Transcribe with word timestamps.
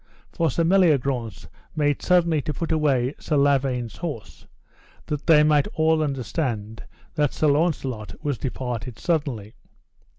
For 0.31 0.49
Sir 0.49 0.63
Meliagrance 0.63 1.47
made 1.75 2.01
suddenly 2.01 2.41
to 2.41 2.53
put 2.55 2.71
away 2.71 3.09
aside 3.09 3.23
Sir 3.23 3.37
Lavaine's 3.37 3.97
horse, 3.97 4.47
that 5.05 5.27
they 5.27 5.43
might 5.43 5.67
all 5.75 6.01
understand 6.01 6.81
that 7.13 7.33
Sir 7.35 7.45
Launcelot 7.49 8.15
was 8.23 8.39
departed 8.39 8.97
suddenly. 8.97 9.53